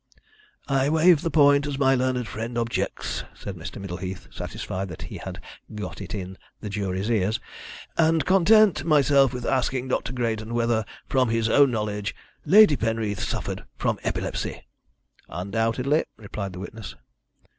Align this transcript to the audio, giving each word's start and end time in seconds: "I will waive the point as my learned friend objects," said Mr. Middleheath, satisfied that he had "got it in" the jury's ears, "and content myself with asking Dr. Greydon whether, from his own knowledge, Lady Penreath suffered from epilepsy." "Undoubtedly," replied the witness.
"I 0.67 0.89
will 0.89 0.95
waive 0.95 1.21
the 1.21 1.29
point 1.29 1.67
as 1.67 1.77
my 1.77 1.93
learned 1.93 2.27
friend 2.27 2.57
objects," 2.57 3.23
said 3.35 3.55
Mr. 3.55 3.79
Middleheath, 3.79 4.29
satisfied 4.33 4.89
that 4.89 5.03
he 5.03 5.17
had 5.17 5.39
"got 5.75 6.01
it 6.01 6.15
in" 6.15 6.39
the 6.59 6.71
jury's 6.71 7.07
ears, 7.11 7.39
"and 7.99 8.25
content 8.25 8.83
myself 8.83 9.31
with 9.31 9.45
asking 9.45 9.89
Dr. 9.89 10.11
Greydon 10.11 10.55
whether, 10.55 10.85
from 11.05 11.29
his 11.29 11.47
own 11.49 11.69
knowledge, 11.69 12.15
Lady 12.47 12.75
Penreath 12.75 13.19
suffered 13.21 13.63
from 13.77 13.99
epilepsy." 14.01 14.65
"Undoubtedly," 15.29 16.05
replied 16.17 16.53
the 16.53 16.59
witness. 16.59 16.95